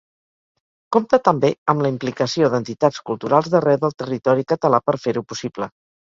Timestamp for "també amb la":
1.27-1.91